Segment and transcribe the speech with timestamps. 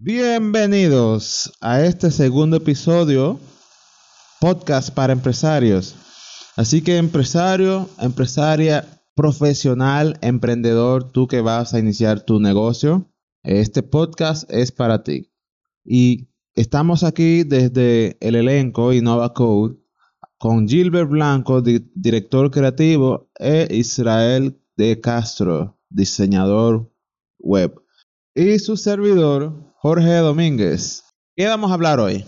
[0.00, 3.40] Bienvenidos a este segundo episodio,
[4.40, 5.96] podcast para empresarios.
[6.54, 13.10] Así que empresario, empresaria, profesional, emprendedor, tú que vas a iniciar tu negocio,
[13.42, 15.32] este podcast es para ti.
[15.84, 19.78] Y estamos aquí desde el elenco Innova Code
[20.38, 26.88] con Gilbert Blanco, director creativo, e Israel de Castro, diseñador
[27.40, 27.82] web.
[28.32, 31.04] Y su servidor, Jorge Domínguez.
[31.36, 32.24] ¿Qué vamos a hablar hoy?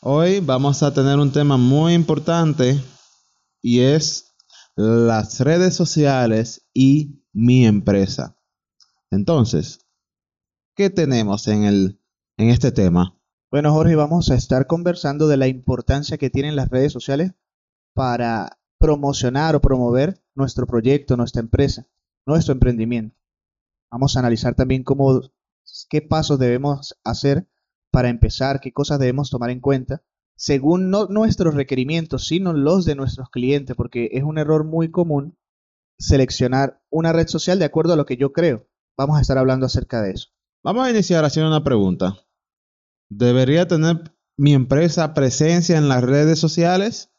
[0.00, 2.80] Hoy vamos a tener un tema muy importante
[3.60, 4.36] y es
[4.76, 8.36] las redes sociales y mi empresa.
[9.10, 9.88] Entonces,
[10.76, 12.00] ¿qué tenemos en, el,
[12.36, 13.20] en este tema?
[13.50, 17.32] Bueno, Jorge, vamos a estar conversando de la importancia que tienen las redes sociales
[17.92, 21.88] para promocionar o promover nuestro proyecto, nuestra empresa,
[22.24, 23.16] nuestro emprendimiento.
[23.90, 25.22] Vamos a analizar también cómo,
[25.88, 27.48] qué pasos debemos hacer
[27.90, 30.02] para empezar, qué cosas debemos tomar en cuenta,
[30.36, 35.36] según no nuestros requerimientos, sino los de nuestros clientes, porque es un error muy común
[35.98, 38.68] seleccionar una red social de acuerdo a lo que yo creo.
[38.96, 40.28] Vamos a estar hablando acerca de eso.
[40.62, 42.16] Vamos a iniciar haciendo una pregunta.
[43.08, 47.10] ¿Debería tener mi empresa presencia en las redes sociales?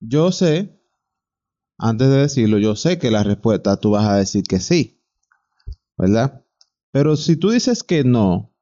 [0.00, 0.80] Yo sé,
[1.76, 5.02] antes de decirlo, yo sé que la respuesta tú vas a decir que sí,
[5.96, 6.44] ¿verdad?
[6.92, 8.52] Pero si tú dices que no,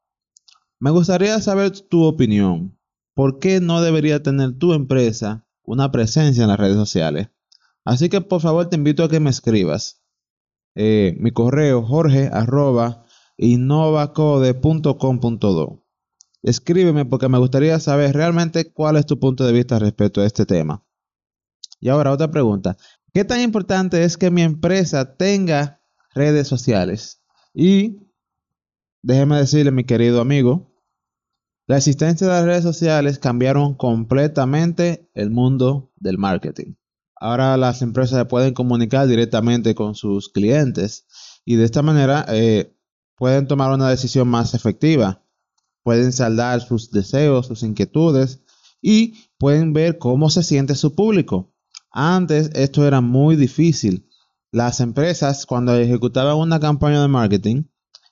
[0.81, 2.79] me gustaría saber tu opinión.
[3.15, 7.31] ¿Por qué no debería tener tu empresa una presencia en las redes sociales?
[7.85, 10.03] Así que por favor te invito a que me escribas.
[10.75, 13.05] Eh, mi correo jorge arroba
[16.43, 20.47] Escríbeme porque me gustaría saber realmente cuál es tu punto de vista respecto a este
[20.47, 20.85] tema.
[21.81, 22.77] Y ahora otra pregunta.
[23.13, 25.81] ¿Qué tan importante es que mi empresa tenga
[26.15, 27.25] redes sociales?
[27.55, 28.08] Y
[29.03, 30.73] déjeme decirle, mi querido amigo,
[31.67, 36.75] la existencia de las redes sociales cambiaron completamente el mundo del marketing.
[37.21, 41.07] Ahora las empresas pueden comunicar directamente con sus clientes
[41.45, 42.77] y de esta manera eh,
[43.17, 45.23] pueden tomar una decisión más efectiva
[45.89, 48.43] pueden saldar sus deseos, sus inquietudes
[48.83, 51.55] y pueden ver cómo se siente su público.
[51.91, 54.07] Antes esto era muy difícil.
[54.53, 57.65] Las empresas cuando ejecutaban una campaña de marketing,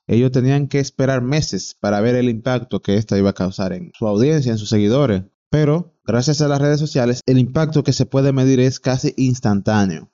[0.07, 3.93] ellos tenían que esperar meses para ver el impacto que ésta iba a causar en
[3.99, 5.25] su audiencia, en sus seguidores.
[5.51, 10.11] Pero gracias a las redes sociales, el impacto que se puede medir es casi instantáneo.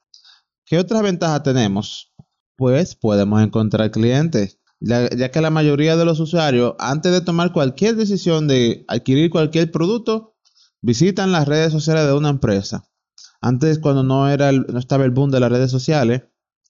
[0.64, 2.14] ¿Qué otra ventaja tenemos?
[2.56, 7.94] Pues podemos encontrar clientes ya, que la mayoría de los usuarios, antes de tomar cualquier
[7.94, 10.36] decisión de adquirir cualquier producto,
[10.80, 12.84] visitan las redes sociales de una empresa.
[13.40, 16.22] Antes, cuando no, era no estaba el boom de las redes sociales,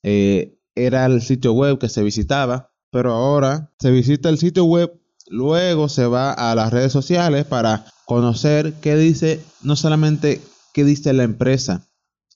[0.03, 4.93] eh, era el sitio web que se visitaba, pero ahora se visita el sitio web,
[5.27, 10.43] luego se va a las redes sociales para conocer qué dice, no solamente
[10.75, 11.89] qué dice la empresa,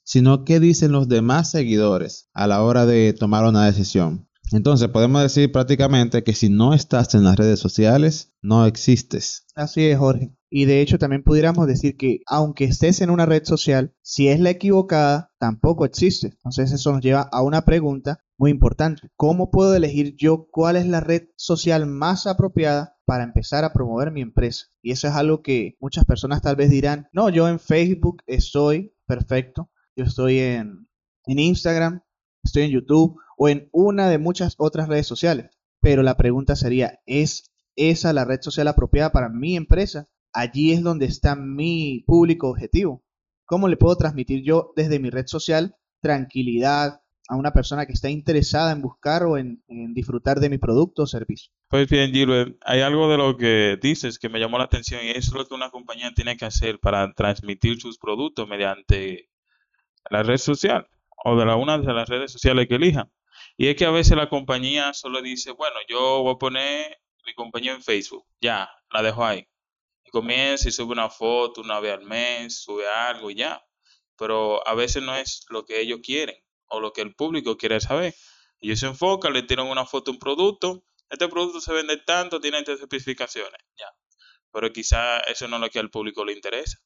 [0.02, 4.28] sino qué dicen los demás seguidores a la hora de tomar una decisión.
[4.52, 9.44] Entonces podemos decir prácticamente que si no estás en las redes sociales, no existes.
[9.56, 10.32] Así es, Jorge.
[10.48, 14.40] Y de hecho también pudiéramos decir que aunque estés en una red social, si es
[14.40, 16.28] la equivocada, tampoco existe.
[16.28, 19.08] Entonces eso nos lleva a una pregunta muy importante.
[19.16, 24.10] ¿Cómo puedo elegir yo cuál es la red social más apropiada para empezar a promover
[24.10, 24.66] mi empresa?
[24.82, 28.94] Y eso es algo que muchas personas tal vez dirán, no, yo en Facebook estoy
[29.06, 30.88] perfecto, yo estoy en,
[31.24, 32.02] en Instagram,
[32.44, 35.50] estoy en YouTube o en una de muchas otras redes sociales.
[35.80, 40.08] Pero la pregunta sería, ¿es esa la red social apropiada para mi empresa?
[40.32, 43.04] Allí es donde está mi público objetivo.
[43.46, 48.08] ¿Cómo le puedo transmitir yo desde mi red social tranquilidad a una persona que está
[48.08, 49.62] interesada en buscar o en,
[49.94, 51.52] disfrutar de mi producto o servicio?
[51.68, 55.10] Pues bien, Gilbert, hay algo de lo que dices que me llamó la atención y
[55.10, 59.28] es lo que una compañía tiene que hacer para transmitir sus productos mediante
[60.10, 60.88] la red social
[61.24, 63.10] o de la una de las redes sociales que elijan.
[63.56, 67.34] Y es que a veces la compañía solo dice, bueno, yo voy a poner mi
[67.34, 69.48] compañía en Facebook, ya, la dejo ahí.
[70.04, 73.64] Y comienza y sube una foto una vez al mes, sube algo y ya.
[74.16, 76.36] Pero a veces no es lo que ellos quieren
[76.68, 78.14] o lo que el público quiere saber.
[78.60, 82.58] Ellos se enfocan, le tiran una foto un producto, este producto se vende tanto, tiene
[82.58, 83.86] estas especificaciones, ya.
[84.52, 86.78] Pero quizá eso no es lo que al público le interesa.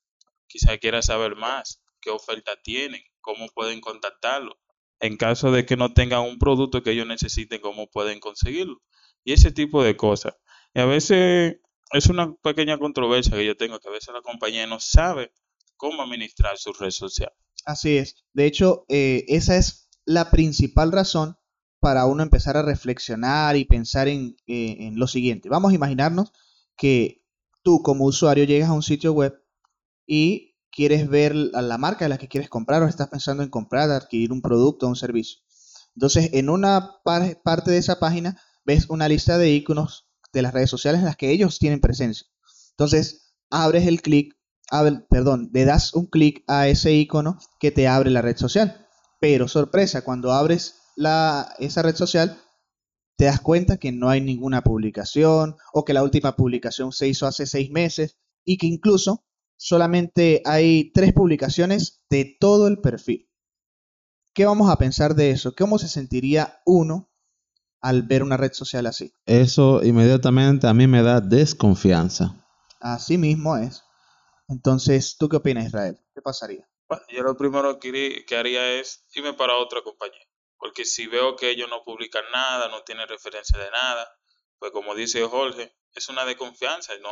[0.47, 4.59] Quizá quiera saber más, qué oferta tienen, cómo pueden contactarlo
[5.01, 8.83] en caso de que no tengan un producto que ellos necesiten, cómo pueden conseguirlo.
[9.25, 10.35] Y ese tipo de cosas.
[10.75, 11.57] Y a veces
[11.93, 15.33] es una pequeña controversia que yo tengo, que a veces la compañía no sabe
[15.81, 17.33] cómo administrar su red social.
[17.65, 18.17] Así es.
[18.35, 21.37] De hecho, eh, esa es la principal razón
[21.81, 25.49] para uno empezar a reflexionar y pensar en, eh, en lo siguiente.
[25.49, 26.33] Vamos a imaginarnos
[26.77, 27.25] que
[27.63, 29.33] tú como usuario llegas a un sitio web
[30.07, 33.91] y quieres ver la marca de la que quieres comprar o estás pensando en comprar,
[33.91, 35.41] adquirir un producto o un servicio.
[35.97, 40.53] Entonces, en una par- parte de esa página ves una lista de iconos de las
[40.53, 42.27] redes sociales en las que ellos tienen presencia.
[42.73, 44.37] Entonces, abres el clic,
[45.09, 48.87] perdón, le das un clic a ese icono que te abre la red social.
[49.21, 52.39] Pero sorpresa, cuando abres la, esa red social,
[53.17, 57.27] te das cuenta que no hay ninguna publicación o que la última publicación se hizo
[57.27, 59.27] hace seis meses y que incluso
[59.59, 63.29] solamente hay tres publicaciones de todo el perfil.
[64.33, 65.55] ¿Qué vamos a pensar de eso?
[65.55, 67.11] ¿Cómo se sentiría uno
[67.83, 69.13] al ver una red social así?
[69.27, 72.37] Eso inmediatamente a mí me da desconfianza.
[72.81, 73.83] Así mismo es.
[74.51, 75.97] Entonces, ¿tú qué opinas, Israel?
[76.13, 76.69] ¿Qué pasaría?
[76.89, 80.27] Bueno, yo lo primero que, que haría es irme para otra compañía.
[80.59, 84.13] Porque si veo que ellos no publican nada, no tienen referencia de nada,
[84.59, 86.93] pues como dice Jorge, es una desconfianza.
[86.99, 87.11] No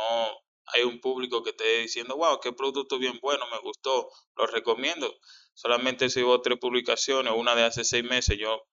[0.65, 5.09] hay un público que esté diciendo, wow, qué producto bien bueno, me gustó, lo recomiendo.
[5.53, 8.67] Solamente si veo tres publicaciones, una de hace seis meses, yo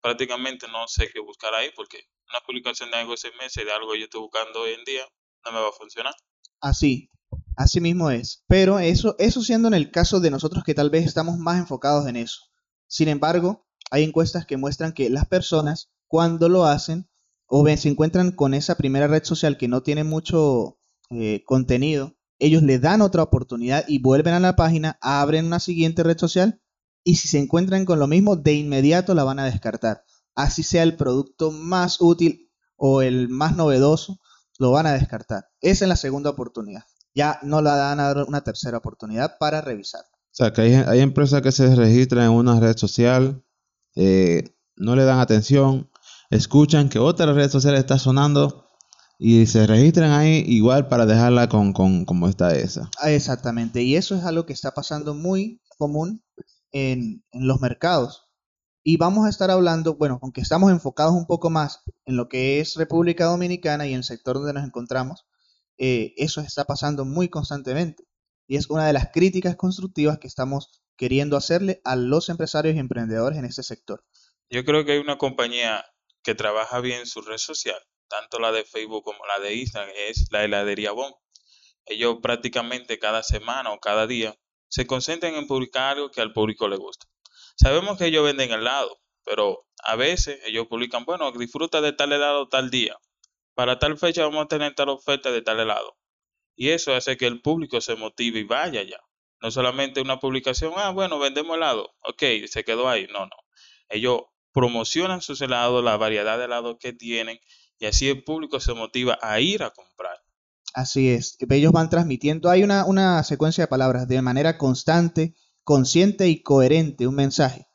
[0.00, 3.72] prácticamente no sé qué buscar ahí, porque una publicación de algo de seis meses, de
[3.72, 5.06] algo que yo estoy buscando hoy en día,
[5.44, 6.14] no me va a funcionar.
[6.60, 7.10] Así,
[7.56, 8.44] así mismo es.
[8.46, 12.06] Pero eso, eso siendo en el caso de nosotros que tal vez estamos más enfocados
[12.06, 12.40] en eso.
[12.86, 17.08] Sin embargo, hay encuestas que muestran que las personas cuando lo hacen
[17.46, 20.78] o se encuentran con esa primera red social que no tiene mucho
[21.10, 26.02] eh, contenido, ellos le dan otra oportunidad y vuelven a la página, abren una siguiente
[26.02, 26.60] red social
[27.04, 30.04] y si se encuentran con lo mismo, de inmediato la van a descartar.
[30.34, 34.20] Así sea el producto más útil o el más novedoso,
[34.58, 35.44] lo van a descartar.
[35.60, 36.84] Esa es la segunda oportunidad.
[37.14, 40.02] Ya no la dan a dar una tercera oportunidad para revisar.
[40.02, 43.44] O sea, que hay, hay empresas que se registran en una red social,
[43.94, 45.90] eh, no le dan atención,
[46.30, 48.68] escuchan que otra red social está sonando
[49.18, 52.90] y se registran ahí igual para dejarla con, con como está esa.
[53.00, 53.82] Ah, Exactamente.
[53.82, 56.24] Y eso es algo que está pasando muy común
[56.72, 58.24] en, en los mercados.
[58.82, 62.60] Y vamos a estar hablando, bueno, aunque estamos enfocados un poco más en lo que
[62.60, 65.24] es República Dominicana y el sector donde nos encontramos,
[65.78, 68.04] eh, eso está pasando muy constantemente.
[68.46, 72.78] Y es una de las críticas constructivas que estamos queriendo hacerle a los empresarios y
[72.78, 74.04] emprendedores en este sector.
[74.50, 75.84] Yo creo que hay una compañía
[76.22, 77.78] que trabaja bien su red social,
[78.08, 81.12] tanto la de Facebook como la de Instagram, es la heladería Bon.
[81.86, 84.38] Ellos prácticamente cada semana o cada día
[84.68, 87.06] se concentran en publicar algo que al público le gusta.
[87.56, 92.48] Sabemos que ellos venden helado, pero a veces ellos publican, bueno, disfruta de tal helado
[92.48, 92.96] tal día.
[93.54, 95.96] Para tal fecha vamos a tener tal oferta de tal helado.
[96.56, 98.98] Y eso hace que el público se motive y vaya ya.
[99.40, 101.94] No solamente una publicación, ah, bueno, vendemos helado.
[102.02, 103.06] Ok, se quedó ahí.
[103.12, 103.36] No, no.
[103.88, 104.22] Ellos
[104.52, 107.38] promocionan sus helados, la variedad de helados que tienen,
[107.78, 110.16] y así el público se motiva a ir a comprar.
[110.72, 111.36] Así es.
[111.50, 115.34] Ellos van transmitiendo, hay una, una secuencia de palabras de manera constante,
[115.64, 117.66] consciente y coherente, un mensaje.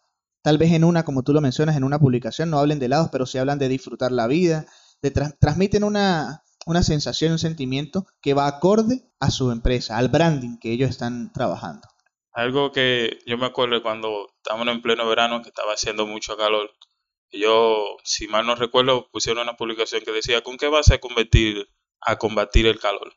[0.41, 3.09] Tal vez en una, como tú lo mencionas, en una publicación no hablen de helados,
[3.11, 4.65] pero sí hablan de disfrutar la vida,
[5.01, 10.09] de tra- transmiten una, una sensación, un sentimiento que va acorde a su empresa, al
[10.09, 11.87] branding que ellos están trabajando.
[12.31, 16.71] Algo que yo me acuerdo cuando estábamos en pleno verano, que estaba haciendo mucho calor,
[17.31, 21.69] yo, si mal no recuerdo, pusieron una publicación que decía, ¿con qué vas a combatir,
[22.01, 23.13] a combatir el calor?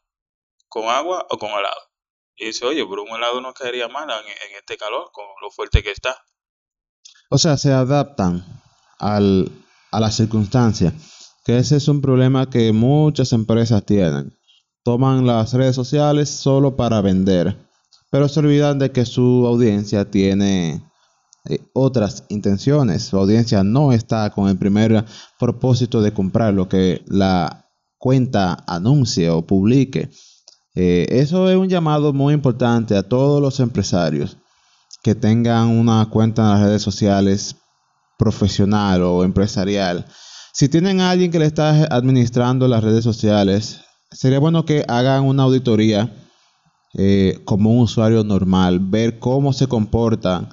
[0.69, 1.81] ¿Con agua o con helado?
[2.37, 5.51] Y dice, oye, pero un helado no caería mal en, en este calor, con lo
[5.51, 6.25] fuerte que está.
[7.31, 8.45] O sea, se adaptan
[8.99, 9.51] al,
[9.91, 11.22] a las circunstancias.
[11.45, 14.33] Que ese es un problema que muchas empresas tienen.
[14.85, 17.57] Toman las redes sociales solo para vender,
[18.11, 20.83] pero se olvidan de que su audiencia tiene
[21.49, 23.05] eh, otras intenciones.
[23.05, 25.05] Su audiencia no está con el primer
[25.39, 27.69] propósito de comprar lo que la
[27.99, 30.11] cuenta anuncie o publique.
[30.75, 34.39] Eh, eso es un llamado muy importante a todos los empresarios
[35.03, 37.57] que tengan una cuenta en las redes sociales
[38.19, 40.07] profesional o empresarial.
[40.53, 43.81] Si tienen a alguien que le está administrando las redes sociales,
[44.11, 46.13] sería bueno que hagan una auditoría
[46.95, 50.51] eh, como un usuario normal, ver cómo se comporta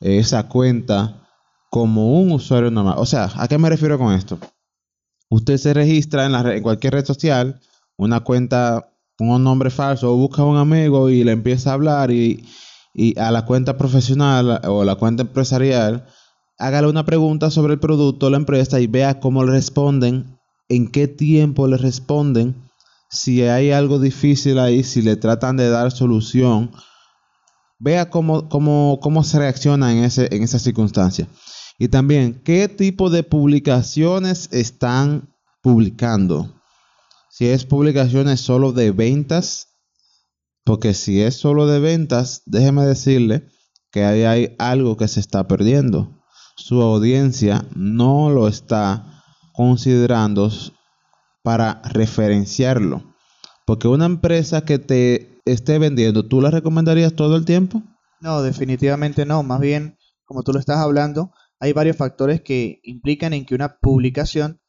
[0.00, 1.28] eh, esa cuenta
[1.70, 2.94] como un usuario normal.
[2.96, 4.38] O sea, ¿a qué me refiero con esto?
[5.28, 7.60] Usted se registra en, la en cualquier red social,
[7.98, 12.10] una cuenta un nombre falso, o busca a un amigo y le empieza a hablar
[12.10, 12.48] y,
[12.94, 16.06] y a la cuenta profesional o la cuenta empresarial,
[16.58, 20.90] hágale una pregunta sobre el producto o la empresa y vea cómo le responden, en
[20.90, 22.70] qué tiempo le responden,
[23.10, 26.72] si hay algo difícil ahí, si le tratan de dar solución,
[27.78, 31.28] vea cómo, cómo, cómo se reacciona en, ese, en esa circunstancia.
[31.78, 36.54] Y también, ¿qué tipo de publicaciones están publicando?
[37.30, 39.68] Si es publicaciones solo de ventas,
[40.64, 43.48] porque si es solo de ventas, déjeme decirle
[43.90, 46.21] que ahí hay algo que se está perdiendo.
[46.56, 50.50] Su audiencia no lo está considerando
[51.42, 53.14] para referenciarlo.
[53.66, 57.82] Porque una empresa que te esté vendiendo, ¿tú la recomendarías todo el tiempo?
[58.20, 59.42] No, definitivamente no.
[59.42, 63.78] Más bien, como tú lo estás hablando, hay varios factores que implican en que una
[63.78, 64.60] publicación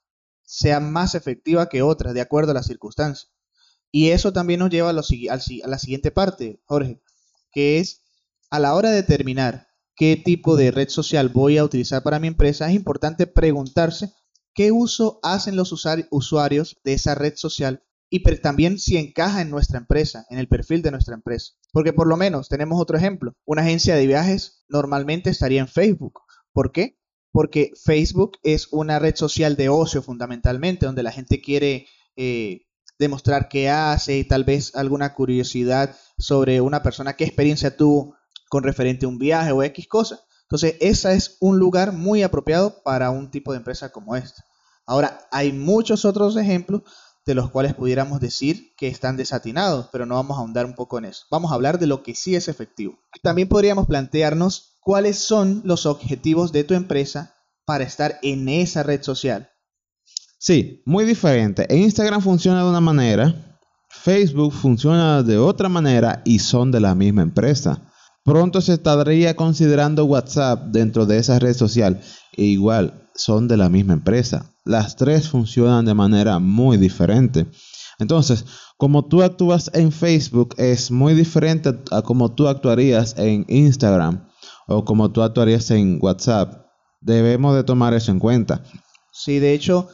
[0.44, 3.32] sea más efectiva que otra, de acuerdo a las circunstancias.
[3.92, 7.02] Y eso también nos lleva a, a la siguiente parte, Jorge,
[7.52, 8.04] que es
[8.50, 12.28] a la hora de determinar qué tipo de red social voy a utilizar para mi
[12.28, 14.14] empresa, es importante preguntarse
[14.54, 15.72] qué uso hacen los
[16.12, 20.84] usuarios de esa red social y también si encaja en nuestra empresa, en el perfil
[20.84, 21.54] de nuestra empresa.
[21.72, 23.34] Porque por lo menos tenemos otro ejemplo.
[23.44, 26.20] Una agencia de viajes normalmente estaría en Facebook.
[26.52, 27.00] ¿Por qué?
[27.32, 32.68] Porque Facebook es una red social de ocio fundamentalmente, donde la gente quiere eh,
[33.00, 38.16] demostrar qué hace y tal vez alguna curiosidad sobre una persona, qué experiencia tuvo
[38.54, 40.20] con referente a un viaje o X cosa.
[40.44, 44.44] Entonces, ese es un lugar muy apropiado para un tipo de empresa como esta.
[44.86, 46.84] Ahora, hay muchos otros ejemplos
[47.26, 51.00] de los cuales pudiéramos decir que están desatinados, pero no vamos a ahondar un poco
[51.00, 51.26] en eso.
[51.32, 53.00] Vamos a hablar de lo que sí es efectivo.
[53.24, 57.34] También podríamos plantearnos cuáles son los objetivos de tu empresa
[57.66, 59.50] para estar en esa red social.
[60.38, 61.66] Sí, muy diferente.
[61.76, 67.24] Instagram funciona de una manera, Facebook funciona de otra manera y son de la misma
[67.24, 67.90] empresa.
[68.24, 72.02] Pronto se estaría considerando WhatsApp dentro de esa red social.
[72.38, 74.50] E igual, son de la misma empresa.
[74.64, 77.48] Las tres funcionan de manera muy diferente.
[78.00, 78.46] Entonces,
[78.78, 84.28] como tú actúas en Facebook es muy diferente a como tú actuarías en Instagram
[84.68, 86.66] o como tú actuarías en WhatsApp.
[87.02, 88.64] Debemos de tomar eso en cuenta.
[89.12, 89.90] Sí, de hecho,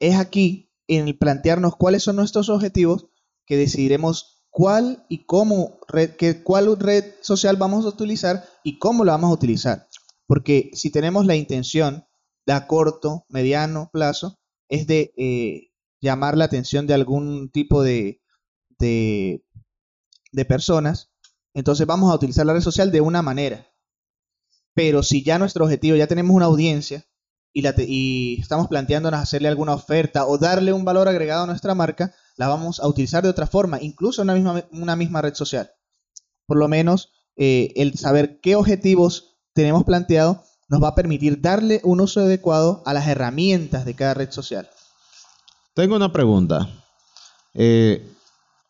[0.00, 3.06] es aquí en plantearnos cuáles son nuestros objetivos
[3.46, 9.12] que decidiremos cuál y cómo red, cuál red social vamos a utilizar y cómo la
[9.12, 9.86] vamos a utilizar.
[10.26, 12.06] Porque si tenemos la intención
[12.46, 14.38] de a corto, mediano plazo,
[14.70, 18.22] es de eh, llamar la atención de algún tipo de,
[18.78, 19.42] de,
[20.48, 21.10] personas,
[21.52, 23.66] entonces vamos a utilizar la red social de una manera.
[24.72, 27.04] Pero si ya nuestro objetivo, ya tenemos una audiencia
[27.52, 31.74] y, la y estamos planteándonos hacerle alguna oferta o darle un valor agregado a nuestra
[31.74, 35.34] marca, la vamos a utilizar de otra forma, incluso en una misma, una misma red
[35.34, 35.70] social.
[36.46, 41.80] Por lo menos eh, el saber qué objetivos tenemos planteado nos va a permitir darle
[41.84, 44.68] un uso adecuado a las herramientas de cada red social.
[45.74, 46.68] Tengo una pregunta.
[47.54, 48.06] Eh,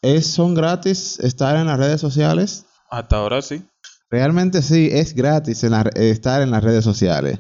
[0.03, 2.67] ¿es, ¿Son gratis estar en las redes sociales?
[2.91, 3.65] Hasta ahora sí.
[4.11, 7.39] Realmente sí, es gratis estar en las redes sociales.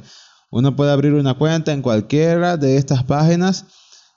[0.51, 3.67] Uno puede abrir una cuenta en cualquiera de estas páginas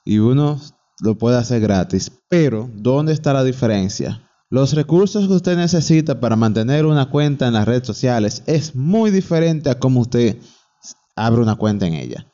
[0.05, 0.59] y uno
[1.01, 2.11] lo puede hacer gratis.
[2.29, 4.21] Pero, ¿dónde está la diferencia?
[4.49, 9.11] Los recursos que usted necesita para mantener una cuenta en las redes sociales es muy
[9.11, 10.37] diferente a cómo usted
[11.15, 12.25] abre una cuenta en ella.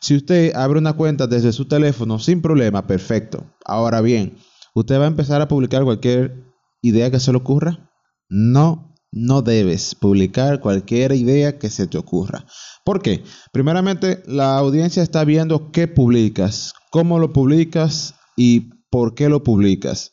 [0.00, 3.44] Si usted abre una cuenta desde su teléfono sin problema, perfecto.
[3.66, 4.38] Ahora bien,
[4.74, 6.46] ¿usted va a empezar a publicar cualquier
[6.80, 7.90] idea que se le ocurra?
[8.30, 12.46] No, no debes publicar cualquier idea que se te ocurra.
[12.84, 13.22] ¿Por qué?
[13.52, 20.12] Primeramente, la audiencia está viendo qué publicas, cómo lo publicas y por qué lo publicas.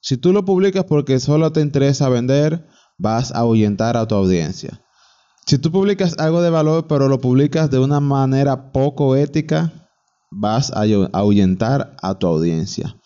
[0.00, 2.66] Si tú lo publicas porque solo te interesa vender,
[2.98, 4.80] vas a ahuyentar a tu audiencia.
[5.46, 9.90] Si tú publicas algo de valor pero lo publicas de una manera poco ética,
[10.30, 12.96] vas a ahuyentar a tu audiencia.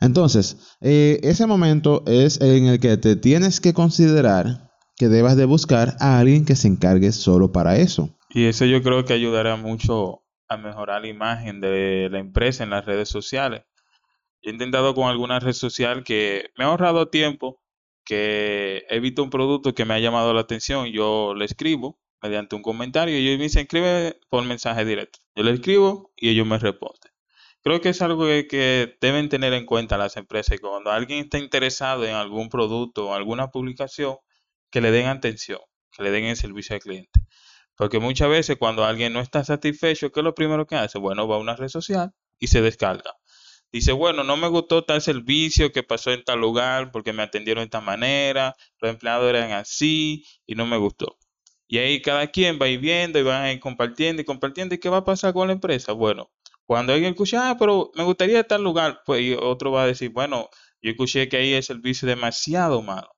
[0.00, 5.44] Entonces, eh, ese momento es en el que te tienes que considerar que debas de
[5.44, 8.10] buscar a alguien que se encargue solo para eso.
[8.30, 10.21] Y eso yo creo que ayudará mucho
[10.52, 13.64] a mejorar la imagen de la empresa en las redes sociales.
[14.42, 17.62] he intentado con alguna red social que me ha ahorrado tiempo,
[18.04, 22.56] que he visto un producto que me ha llamado la atención, yo le escribo mediante
[22.56, 25.18] un comentario y ellos me dicen escribe por mensaje directo.
[25.34, 27.12] Yo le escribo y ellos me responden.
[27.62, 32.04] Creo que es algo que, deben tener en cuenta las empresas cuando alguien está interesado
[32.04, 34.16] en algún producto o alguna publicación,
[34.70, 35.60] que le den atención,
[35.92, 37.20] que le den el servicio al cliente.
[37.82, 41.00] Porque muchas veces cuando alguien no está satisfecho, ¿qué es lo primero que hace?
[41.00, 43.16] Bueno, va a una red social y se descarga.
[43.72, 47.62] Dice, bueno, no me gustó tal servicio que pasó en tal lugar porque me atendieron
[47.62, 51.18] de esta manera, los empleados eran así y no me gustó.
[51.66, 54.76] Y ahí cada quien va ir viendo y va a ir compartiendo y compartiendo.
[54.76, 55.90] ¿Y qué va a pasar con la empresa?
[55.90, 56.30] Bueno,
[56.64, 60.48] cuando alguien escucha, ah, pero me gustaría tal lugar, pues otro va a decir, bueno,
[60.80, 63.10] yo escuché que ahí el servicio es demasiado malo.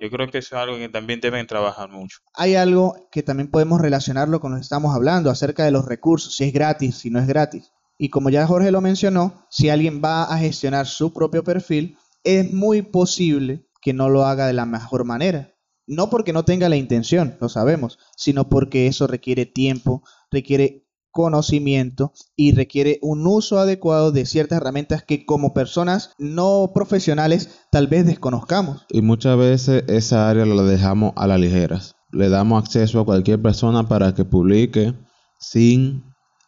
[0.00, 2.18] Yo creo que eso es algo que también deben trabajar mucho.
[2.34, 6.36] Hay algo que también podemos relacionarlo con lo que estamos hablando acerca de los recursos,
[6.36, 7.72] si es gratis, si no es gratis.
[7.98, 12.52] Y como ya Jorge lo mencionó, si alguien va a gestionar su propio perfil, es
[12.52, 15.54] muy posible que no lo haga de la mejor manera.
[15.86, 20.87] No porque no tenga la intención, lo sabemos, sino porque eso requiere tiempo, requiere
[21.18, 27.88] conocimiento y requiere un uso adecuado de ciertas herramientas que como personas no profesionales tal
[27.88, 28.86] vez desconozcamos.
[28.88, 31.80] Y muchas veces esa área la dejamos a la ligera.
[32.12, 34.94] Le damos acceso a cualquier persona para que publique
[35.40, 36.04] sin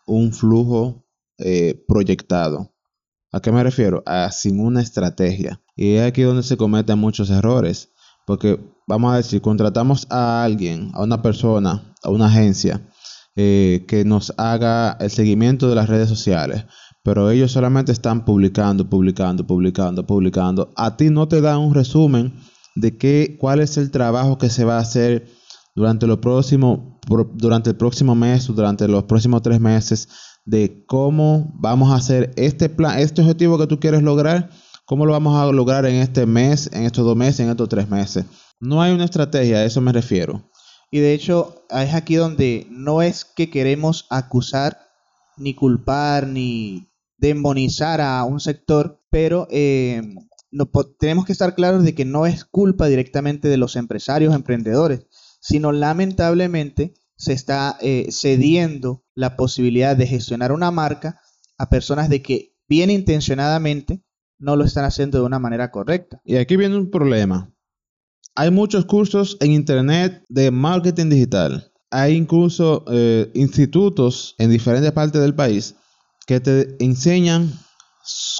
[0.07, 1.05] un flujo
[1.39, 2.73] eh, proyectado.
[3.33, 4.05] ¿A qué me refiero?
[4.07, 5.61] A sin una estrategia.
[5.75, 7.91] Y es aquí donde se cometen muchos errores.
[8.25, 12.89] Porque vamos a decir, contratamos a alguien, a una persona, a una agencia,
[13.37, 16.65] eh, que nos haga el seguimiento de las redes sociales,
[17.03, 20.73] pero ellos solamente están publicando, publicando, publicando, publicando.
[20.77, 22.35] A ti no te dan un resumen
[22.75, 25.29] de qué, cuál es el trabajo que se va a hacer
[25.75, 27.01] durante, lo próximo,
[27.35, 30.09] durante el próximo mes o durante los próximos tres meses,
[30.45, 34.51] de cómo vamos a hacer este plan, este objetivo que tú quieres lograr,
[34.85, 37.89] cómo lo vamos a lograr en este mes, en estos dos meses, en estos tres
[37.89, 38.25] meses.
[38.59, 40.50] No hay una estrategia, a eso me refiero.
[40.91, 44.79] Y de hecho, es aquí donde no es que queremos acusar,
[45.37, 50.03] ni culpar, ni demonizar a un sector, pero eh,
[50.51, 50.69] no,
[50.99, 55.07] tenemos que estar claros de que no es culpa directamente de los empresarios, emprendedores,
[55.41, 61.21] sino lamentablemente se está eh, cediendo la posibilidad de gestionar una marca
[61.59, 64.03] a personas de que bien intencionadamente
[64.39, 66.21] no lo están haciendo de una manera correcta.
[66.25, 67.53] Y aquí viene un problema.
[68.35, 71.71] Hay muchos cursos en Internet de marketing digital.
[71.91, 75.75] Hay incluso eh, institutos en diferentes partes del país
[76.27, 77.53] que te enseñan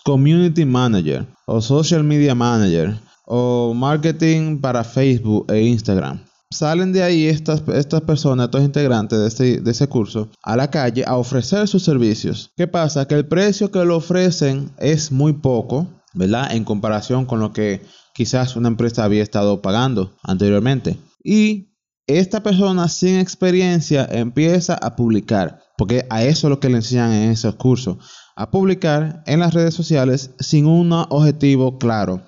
[0.05, 2.97] community manager o social media manager
[3.27, 6.21] o marketing para Facebook e Instagram.
[6.53, 10.69] Salen de ahí estas, estas personas, estos integrantes de, este, de ese curso, a la
[10.69, 12.51] calle a ofrecer sus servicios.
[12.57, 13.07] ¿Qué pasa?
[13.07, 16.51] Que el precio que lo ofrecen es muy poco, ¿verdad?
[16.53, 17.83] En comparación con lo que
[18.15, 20.99] quizás una empresa había estado pagando anteriormente.
[21.23, 21.71] Y
[22.07, 27.13] esta persona sin experiencia empieza a publicar, porque a eso es lo que le enseñan
[27.13, 27.99] en esos cursos,
[28.37, 32.23] a publicar en las redes sociales sin un objetivo claro.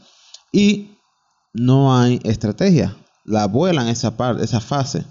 [0.52, 0.98] Y
[1.52, 5.04] no hay estrategia, la vuelan esa parte, esa fase.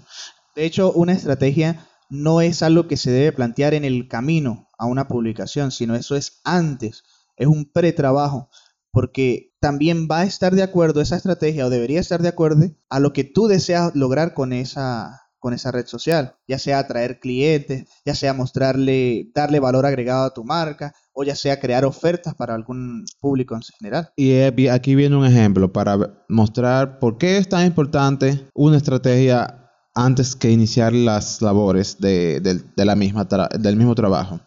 [0.54, 4.86] De hecho, una estrategia no es algo que se debe plantear en el camino a
[4.86, 7.04] una publicación, sino eso es antes,
[7.36, 8.50] es un pretrabajo
[8.90, 12.98] porque también va a estar de acuerdo esa estrategia o debería estar de acuerdo a
[12.98, 17.88] lo que tú deseas lograr con esa, con esa red social, ya sea atraer clientes,
[18.04, 22.56] ya sea mostrarle, darle valor agregado a tu marca o ya sea crear ofertas para
[22.56, 24.10] algún público en general.
[24.16, 30.34] Y aquí viene un ejemplo para mostrar por qué es tan importante una estrategia antes
[30.34, 33.28] que iniciar las labores de, la misma
[33.60, 34.40] del mismo trabajo.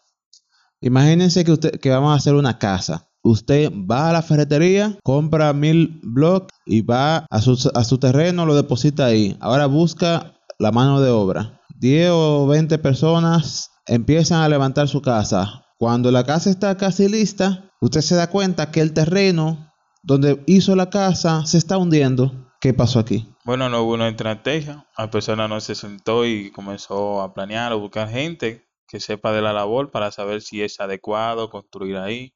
[0.82, 5.52] Imagínense que, usted, que vamos a hacer una casa usted va a la ferretería, compra
[5.52, 9.36] mil blocks y va a su, a su terreno, lo deposita ahí.
[9.42, 11.62] Ahora busca la mano de obra.
[11.80, 15.66] 10 o 20 personas empiezan a levantar su casa.
[15.78, 20.76] Cuando la casa está casi lista, usted se da cuenta que el terreno donde hizo
[20.76, 22.54] la casa se está hundiendo.
[22.62, 23.28] ¿Qué pasó aquí?
[23.44, 24.88] Bueno, no hubo una estrategia.
[24.98, 29.42] La persona no se sentó y comenzó a planear o buscar gente que sepa de
[29.42, 32.35] la labor para saber si es adecuado construir ahí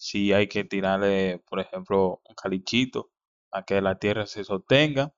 [0.00, 3.10] si hay que tirarle, por ejemplo, un calichito
[3.52, 5.12] a que la tierra se sostenga.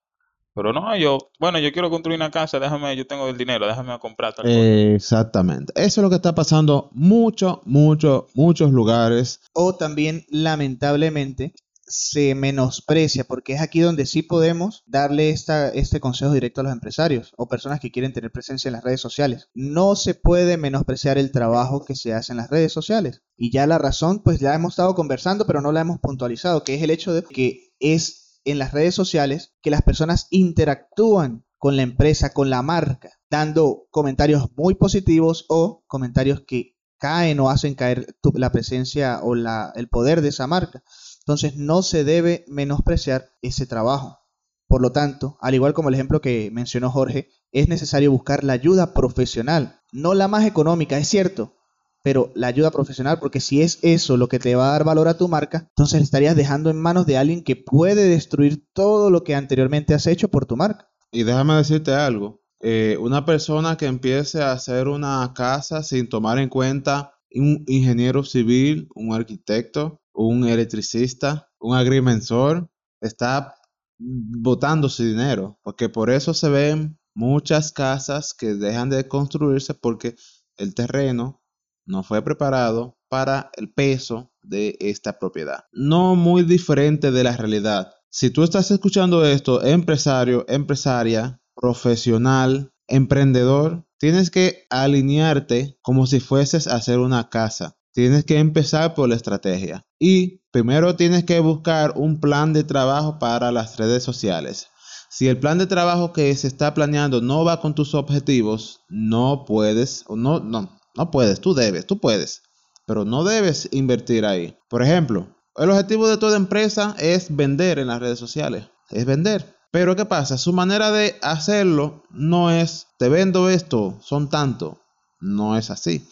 [0.54, 3.96] Pero no, yo, bueno, yo quiero construir una casa, déjame, yo tengo el dinero, déjame
[4.00, 5.72] comprar tal Exactamente.
[5.76, 9.40] Eso es lo que está pasando mucho, mucho, muchos lugares.
[9.54, 11.54] O también, lamentablemente,
[11.86, 16.72] se menosprecia, porque es aquí donde sí podemos darle esta, este consejo directo a los
[16.72, 19.48] empresarios o personas que quieren tener presencia en las redes sociales.
[19.54, 23.22] No se puede menospreciar el trabajo que se hace en las redes sociales.
[23.36, 26.74] Y ya la razón, pues ya hemos estado conversando, pero no la hemos puntualizado, que
[26.74, 31.76] es el hecho de que es en las redes sociales que las personas interactúan con
[31.76, 37.74] la empresa, con la marca, dando comentarios muy positivos o comentarios que caen o hacen
[37.74, 40.82] caer la presencia o la, el poder de esa marca.
[41.24, 44.18] Entonces no se debe menospreciar ese trabajo.
[44.66, 48.54] Por lo tanto, al igual como el ejemplo que mencionó Jorge, es necesario buscar la
[48.54, 51.54] ayuda profesional, no la más económica, es cierto,
[52.02, 55.08] pero la ayuda profesional, porque si es eso lo que te va a dar valor
[55.08, 59.22] a tu marca, entonces estarías dejando en manos de alguien que puede destruir todo lo
[59.22, 60.88] que anteriormente has hecho por tu marca.
[61.12, 66.38] Y déjame decirte algo, eh, una persona que empiece a hacer una casa sin tomar
[66.38, 72.70] en cuenta un ingeniero civil, un arquitecto, un electricista, un agrimensor,
[73.00, 73.54] está
[73.98, 80.16] botando su dinero, porque por eso se ven muchas casas que dejan de construirse porque
[80.56, 81.42] el terreno
[81.86, 85.64] no fue preparado para el peso de esta propiedad.
[85.72, 87.92] No muy diferente de la realidad.
[88.10, 96.66] Si tú estás escuchando esto, empresario, empresaria, profesional, emprendedor, tienes que alinearte como si fueses
[96.66, 97.76] a hacer una casa.
[97.92, 99.84] Tienes que empezar por la estrategia.
[99.98, 104.68] Y primero tienes que buscar un plan de trabajo para las redes sociales.
[105.10, 109.44] Si el plan de trabajo que se está planeando no va con tus objetivos, no
[109.46, 112.40] puedes, no, no, no puedes, tú debes, tú puedes,
[112.86, 114.56] pero no debes invertir ahí.
[114.70, 119.54] Por ejemplo, el objetivo de toda empresa es vender en las redes sociales, es vender.
[119.70, 120.38] Pero ¿qué pasa?
[120.38, 124.78] Su manera de hacerlo no es, te vendo esto, son tanto.
[125.20, 126.08] No es así.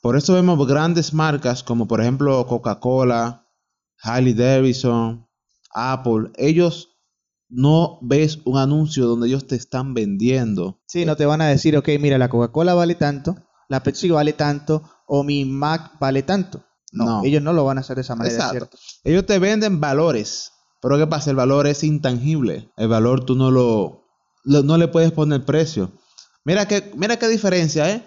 [0.00, 3.46] Por eso vemos grandes marcas como por ejemplo Coca-Cola,
[4.02, 5.26] Harley Davidson,
[5.74, 6.30] Apple.
[6.36, 6.96] Ellos
[7.48, 10.80] no ves un anuncio donde ellos te están vendiendo.
[10.86, 13.36] Sí, no te van a decir, ok, mira, la Coca-Cola vale tanto,
[13.68, 16.64] la Pepsi vale tanto, o mi Mac vale tanto.
[16.92, 17.24] No, No.
[17.24, 18.52] ellos no lo van a hacer de esa manera, Exacto.
[18.52, 18.78] ¿cierto?
[19.04, 20.52] Ellos te venden valores.
[20.80, 21.30] Pero ¿qué pasa?
[21.30, 22.72] El valor es intangible.
[22.76, 24.06] El valor tú no lo,
[24.44, 25.92] lo- no le puedes poner precio.
[26.44, 28.02] Mira qué, mira qué diferencia, ¿eh?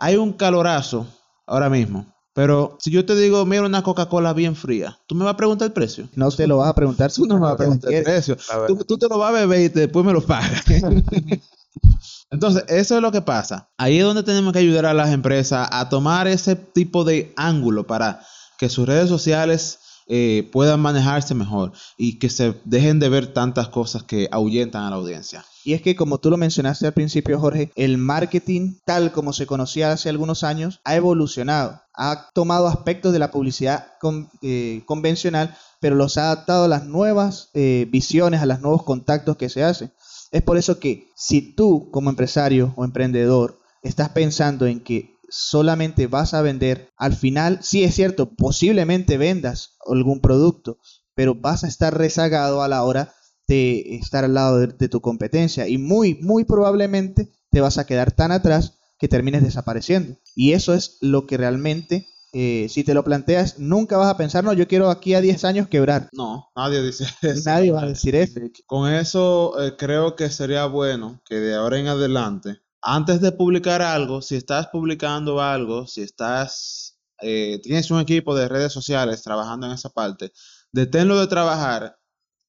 [0.00, 1.06] Hay un calorazo
[1.48, 2.06] ahora mismo.
[2.34, 5.66] Pero si yo te digo, mira una Coca-Cola bien fría, tú me vas a preguntar
[5.66, 6.08] el precio.
[6.14, 7.10] No te lo vas a preguntar.
[7.12, 8.36] Tú no me vas a preguntar el precio.
[8.68, 10.62] Tú, tú te lo vas a beber y te- después me lo pagas.
[12.30, 13.70] Entonces, eso es lo que pasa.
[13.78, 17.86] Ahí es donde tenemos que ayudar a las empresas a tomar ese tipo de ángulo
[17.86, 18.20] para
[18.58, 23.68] que sus redes sociales eh, puedan manejarse mejor y que se dejen de ver tantas
[23.68, 25.44] cosas que ahuyentan a la audiencia.
[25.64, 29.46] Y es que como tú lo mencionaste al principio, Jorge, el marketing tal como se
[29.46, 35.54] conocía hace algunos años ha evolucionado, ha tomado aspectos de la publicidad con- eh, convencional,
[35.80, 39.62] pero los ha adaptado a las nuevas eh, visiones, a los nuevos contactos que se
[39.62, 39.92] hacen.
[40.30, 46.06] Es por eso que si tú como empresario o emprendedor estás pensando en que solamente
[46.06, 50.78] vas a vender, al final, sí es cierto, posiblemente vendas algún producto,
[51.14, 53.12] pero vas a estar rezagado a la hora
[53.46, 57.86] de estar al lado de, de tu competencia y muy, muy probablemente te vas a
[57.86, 60.18] quedar tan atrás que termines desapareciendo.
[60.34, 64.44] Y eso es lo que realmente, eh, si te lo planteas, nunca vas a pensar,
[64.44, 66.08] no, yo quiero aquí a 10 años quebrar.
[66.12, 67.42] No, nadie dice eso.
[67.48, 68.40] Nadie va a decir eso.
[68.66, 73.82] Con eso eh, creo que sería bueno que de ahora en adelante, antes de publicar
[73.82, 79.66] algo, si estás publicando algo, si estás, eh, tienes un equipo de redes sociales trabajando
[79.66, 80.32] en esa parte,
[80.72, 81.98] deténlo de trabajar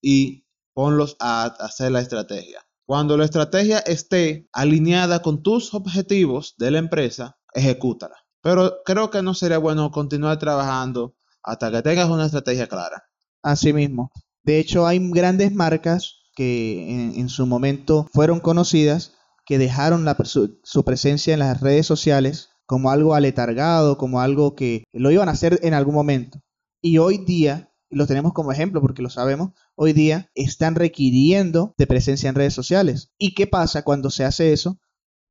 [0.01, 2.65] y ponlos a hacer la estrategia.
[2.85, 8.15] Cuando la estrategia esté alineada con tus objetivos de la empresa, ejecútala.
[8.41, 13.03] Pero creo que no sería bueno continuar trabajando hasta que tengas una estrategia clara.
[13.43, 14.11] Así mismo.
[14.43, 19.13] De hecho, hay grandes marcas que en, en su momento fueron conocidas
[19.49, 25.09] que dejaron su, presencia en las redes sociales como algo aletargado, como algo que lo
[25.09, 26.39] iban a hacer en algún momento.
[26.83, 31.73] Y hoy día, y lo tenemos como ejemplo porque lo sabemos, hoy día están requiriendo
[31.79, 33.09] de presencia en redes sociales.
[33.17, 34.79] ¿Y qué pasa cuando se hace eso?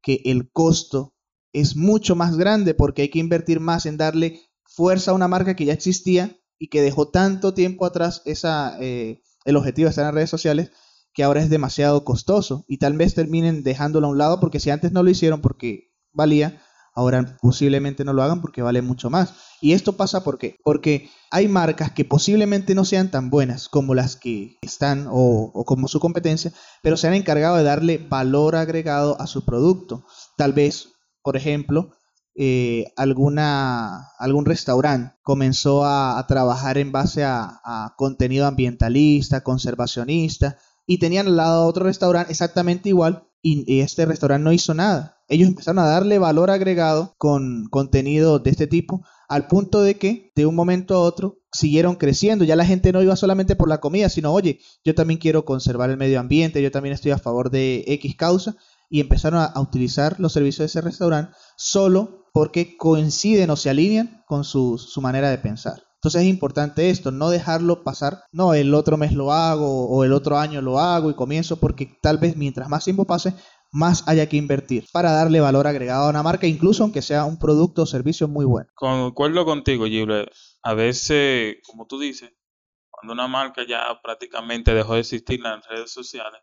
[0.02, 1.14] Que el costo
[1.52, 5.54] es mucho más grande porque hay que invertir más en darle fuerza a una marca
[5.54, 10.09] que ya existía y que dejó tanto tiempo atrás esa, eh, el objetivo de estar
[10.09, 10.72] en redes sociales
[11.18, 14.70] que ahora es demasiado costoso y tal vez terminen dejándolo a un lado porque si
[14.70, 16.62] antes no lo hicieron porque valía,
[16.94, 19.35] ahora posiblemente no lo hagan porque vale mucho más.
[19.61, 20.59] Y esto pasa ¿por qué?
[20.62, 25.88] porque hay marcas que posiblemente no sean tan buenas como las que están o, como
[25.88, 26.52] su competencia,
[26.85, 30.04] pero se han encargado de darle valor agregado a su producto.
[30.37, 30.90] Tal vez,
[31.24, 31.90] por ejemplo,
[32.37, 40.57] eh, alguna, algún restaurante comenzó a, trabajar en base a, contenido ambientalista, conservacionista,
[40.88, 45.22] y tenían al lado otro restaurante exactamente igual, y, este restaurante no hizo nada.
[45.29, 50.33] Ellos empezaron a darle valor agregado con contenido de este tipo, al punto de que
[50.35, 52.44] de un momento a otro siguieron creciendo.
[52.44, 55.90] Ya la gente no iba solamente por la comida, sino, oye, yo también quiero conservar
[55.90, 58.57] el medio ambiente, yo también estoy a favor de X causa,
[58.88, 63.68] y empezaron a, a utilizar los servicios de ese restaurante solo porque coinciden o se
[63.68, 65.83] alinean con su, su, manera de pensar.
[65.98, 70.12] Entonces es importante esto, no dejarlo pasar, no, el otro mes lo hago o el
[70.12, 73.34] otro año lo hago y comienzo porque tal vez mientras más tiempo pase,
[73.72, 77.38] más haya que invertir para darle valor agregado a una marca, incluso aunque sea un
[77.38, 78.68] producto o servicio muy bueno.
[78.74, 80.32] Concuerdo contigo, Gilbert.
[80.62, 82.32] A veces, como tú dices,
[82.90, 86.40] cuando una marca ya prácticamente dejó de existir en las redes sociales,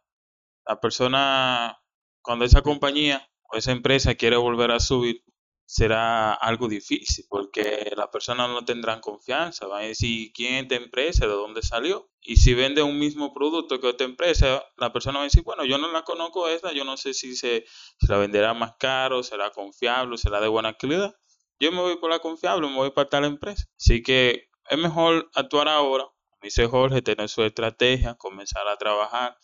[0.67, 1.77] la persona,
[2.21, 5.23] cuando esa compañía o esa empresa quiere volver a subir,
[5.65, 10.75] será algo difícil porque las personas no tendrán confianza, van a decir quién es esta
[10.75, 12.09] empresa, de dónde salió.
[12.21, 15.65] Y si vende un mismo producto que otra empresa, la persona va a decir, bueno,
[15.65, 17.65] yo no la conozco esta, yo no sé si se,
[18.07, 21.15] la venderá más caro, será confiable, será de buena calidad.
[21.59, 23.65] Yo me voy por la confiable, me voy para tal empresa.
[23.79, 26.05] Así que es mejor actuar ahora,
[26.41, 29.37] dice Jorge, tener su estrategia, comenzar a trabajar,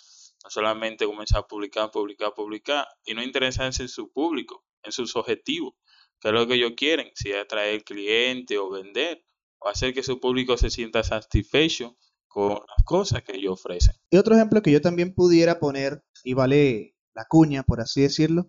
[0.44, 5.16] no solamente comenzar a publicar, publicar, publicar, y no interesarse en su público, en sus
[5.16, 5.74] objetivos
[6.22, 9.26] que es lo que ellos quieren, si atraer cliente o vender,
[9.60, 13.96] o hacer que su público se sienta satisfecho con las cosas que ellos ofrecen.
[14.10, 18.48] Y otro ejemplo que yo también pudiera poner, y vale la cuña, por así decirlo,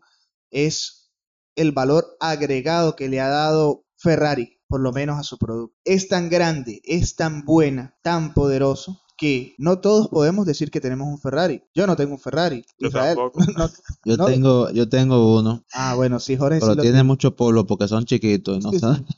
[0.50, 1.10] es
[1.56, 5.76] el valor agregado que le ha dado Ferrari, por lo menos a su producto.
[5.84, 11.08] Es tan grande, es tan buena, tan poderoso, que no todos podemos decir que tenemos
[11.08, 11.62] un Ferrari.
[11.74, 12.64] Yo no tengo un Ferrari.
[12.78, 13.40] Yo Israel, tampoco.
[13.56, 13.70] no-
[14.04, 17.36] Yo no- tengo, yo tengo uno, Ah, bueno, sí, Jorge, sí pero lo tiene mucho
[17.36, 18.64] polvo porque son chiquitos.
[18.64, 18.70] ¿no?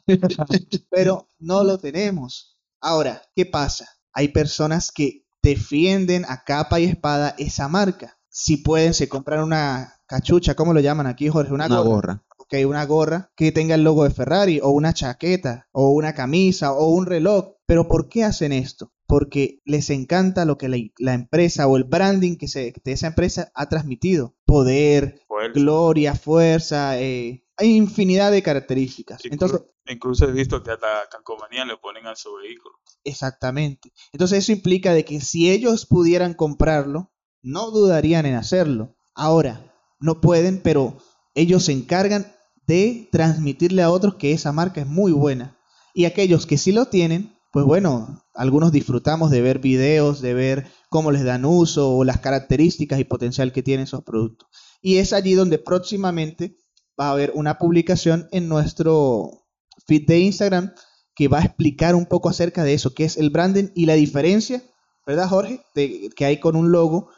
[0.90, 2.58] Pero no lo tenemos.
[2.80, 3.88] Ahora, ¿qué pasa?
[4.12, 8.18] Hay personas que defienden a capa y espada esa marca.
[8.28, 11.52] Si pueden, se compran una cachucha, ¿cómo lo llaman aquí, Jorge?
[11.52, 11.90] Una, Una gorra.
[11.90, 12.24] gorra.
[12.36, 16.72] Ok, una gorra que tenga el logo de Ferrari, o una chaqueta, o una camisa,
[16.72, 17.54] o un reloj.
[17.66, 18.92] Pero ¿por qué hacen esto?
[19.06, 23.08] Porque les encanta lo que la, la empresa o el branding que se, de esa
[23.08, 24.34] empresa ha transmitido.
[24.46, 25.52] Poder, Fuerza.
[25.60, 29.24] gloria, fuerza, eh, hay infinidad de características.
[29.24, 32.76] Entonces, Incluso he visto que hasta calcomanía le ponen a su vehículo.
[33.04, 33.92] Exactamente.
[34.12, 37.12] Entonces eso implica de que si ellos pudieran comprarlo,
[37.42, 38.96] no dudarían en hacerlo.
[39.14, 40.96] Ahora, no pueden, pero
[41.34, 42.34] ellos se encargan
[42.66, 45.58] de transmitirle a otros que esa marca es muy buena.
[45.92, 50.66] Y aquellos que sí lo tienen, pues bueno, algunos disfrutamos de ver videos, de ver
[50.88, 54.48] cómo les dan uso o las características y potencial que tienen esos productos.
[54.82, 56.58] Y es allí donde próximamente
[57.00, 59.46] va a haber una publicación en nuestro
[59.86, 60.72] feed de Instagram
[61.14, 63.94] que va a explicar un poco acerca de eso, qué es el branding y la
[63.94, 64.62] diferencia,
[65.06, 65.62] ¿verdad, Jorge?
[65.74, 67.08] Que hay con un logo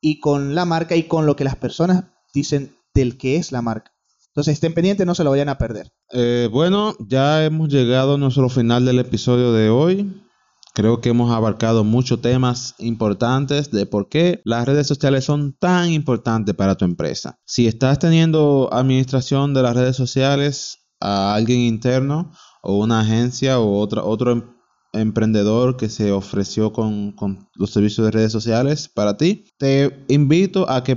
[0.00, 2.04] y con la marca y con lo que las personas
[2.34, 3.92] dicen del que es la marca.
[4.28, 5.90] Entonces estén pendientes, no se lo vayan a perder.
[6.12, 10.22] Eh, bueno, ya hemos llegado a nuestro final del episodio de hoy.
[10.78, 15.90] Creo que hemos abarcado muchos temas importantes de por qué las redes sociales son tan
[15.90, 17.36] importantes para tu empresa.
[17.44, 22.30] Si estás teniendo administración de las redes sociales a alguien interno
[22.62, 24.44] o una agencia o otro em-
[24.92, 27.16] emprendedor que se ofreció con,
[27.56, 30.96] los servicios de redes sociales para ti, te invito a que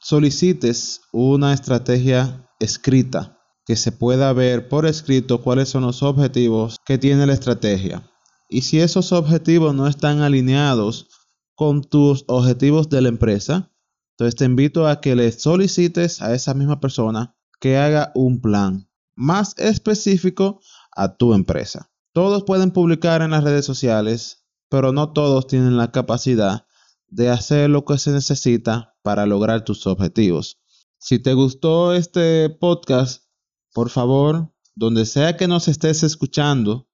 [0.00, 3.36] solicites una estrategia escrita
[3.66, 8.10] que se pueda ver por escrito cuáles son los objetivos que tiene la estrategia.
[8.48, 11.08] Y si esos objetivos no están alineados
[11.54, 13.70] con tus objetivos de la empresa,
[14.12, 18.88] entonces te invito a que le solicites a esa misma persona que haga un plan
[19.14, 20.60] más específico
[20.96, 21.90] a tu empresa.
[22.12, 26.66] Todos pueden publicar en las redes sociales, pero no todos tienen la capacidad
[27.08, 30.60] de hacer lo que se necesita para lograr tus objetivos.
[30.98, 33.24] Si te gustó este podcast,
[33.72, 36.87] por favor, donde sea que nos estés escuchando,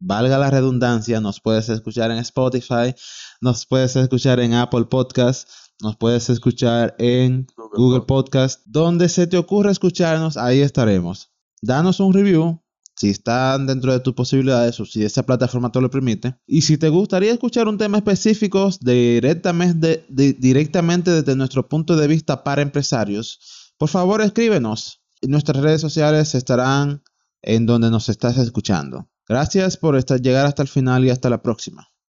[0.00, 2.94] valga la redundancia, nos puedes escuchar en Spotify,
[3.40, 5.48] nos puedes escuchar en Apple Podcast,
[5.82, 11.30] nos puedes escuchar en Google Google Podcast, donde se te ocurra escucharnos, ahí estaremos.
[11.62, 12.60] Danos un review
[12.96, 16.36] si están dentro de tus posibilidades o si esa plataforma te lo permite.
[16.46, 22.06] Y si te gustaría escuchar un tema específico directamente, de- directamente desde nuestro punto de
[22.08, 25.00] vista para empresarios, por favor escríbenos.
[25.22, 27.02] Nuestras redes sociales estarán
[27.42, 29.08] en donde nos estás escuchando.
[29.30, 31.89] Gracias por estar, llegar hasta el final y hasta la próxima.